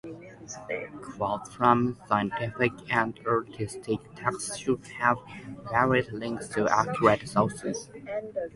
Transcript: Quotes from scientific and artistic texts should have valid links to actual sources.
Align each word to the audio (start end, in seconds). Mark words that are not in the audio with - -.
Quotes 1.03 1.53
from 1.53 1.95
scientific 2.07 2.71
and 2.91 3.19
artistic 3.27 3.99
texts 4.15 4.57
should 4.57 4.83
have 4.97 5.19
valid 5.69 6.11
links 6.11 6.47
to 6.47 6.67
actual 6.67 7.19
sources. 7.23 7.87